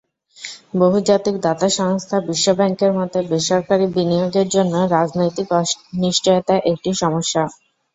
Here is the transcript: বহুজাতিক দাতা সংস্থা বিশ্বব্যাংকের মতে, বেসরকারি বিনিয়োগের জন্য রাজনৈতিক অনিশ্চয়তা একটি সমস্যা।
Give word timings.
বহুজাতিক 0.75 1.35
দাতা 1.41 1.67
সংস্থা 1.77 2.17
বিশ্বব্যাংকের 2.27 2.91
মতে, 2.93 3.19
বেসরকারি 3.29 3.85
বিনিয়োগের 3.95 4.47
জন্য 4.49 4.73
রাজনৈতিক 4.91 5.47
অনিশ্চয়তা 5.57 6.55
একটি 6.71 6.89
সমস্যা। 7.01 7.43